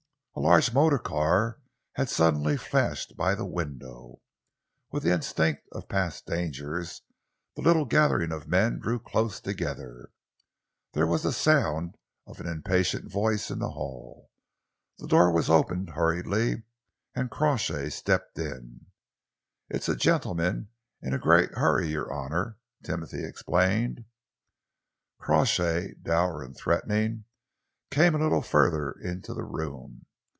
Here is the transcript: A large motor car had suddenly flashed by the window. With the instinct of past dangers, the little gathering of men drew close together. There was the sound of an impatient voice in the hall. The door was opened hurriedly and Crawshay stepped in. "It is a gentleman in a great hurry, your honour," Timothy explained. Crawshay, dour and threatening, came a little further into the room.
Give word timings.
A 0.33 0.39
large 0.39 0.71
motor 0.73 0.97
car 0.97 1.59
had 1.95 2.07
suddenly 2.09 2.55
flashed 2.55 3.17
by 3.17 3.35
the 3.35 3.45
window. 3.45 4.21
With 4.89 5.03
the 5.03 5.11
instinct 5.11 5.67
of 5.73 5.89
past 5.89 6.25
dangers, 6.25 7.01
the 7.57 7.61
little 7.61 7.83
gathering 7.83 8.31
of 8.31 8.47
men 8.47 8.79
drew 8.79 8.97
close 8.97 9.41
together. 9.41 10.09
There 10.93 11.05
was 11.05 11.23
the 11.23 11.33
sound 11.33 11.97
of 12.25 12.39
an 12.39 12.47
impatient 12.47 13.11
voice 13.11 13.51
in 13.51 13.59
the 13.59 13.71
hall. 13.71 14.31
The 14.99 15.07
door 15.07 15.33
was 15.33 15.49
opened 15.49 15.89
hurriedly 15.91 16.63
and 17.13 17.29
Crawshay 17.29 17.89
stepped 17.89 18.39
in. 18.39 18.85
"It 19.69 19.81
is 19.81 19.89
a 19.89 19.97
gentleman 19.97 20.69
in 21.01 21.13
a 21.13 21.19
great 21.19 21.55
hurry, 21.55 21.89
your 21.89 22.11
honour," 22.11 22.57
Timothy 22.83 23.21
explained. 23.25 24.05
Crawshay, 25.19 25.95
dour 26.01 26.41
and 26.41 26.55
threatening, 26.55 27.25
came 27.91 28.15
a 28.15 28.19
little 28.19 28.41
further 28.41 28.93
into 28.93 29.33
the 29.33 29.43
room. 29.43 30.05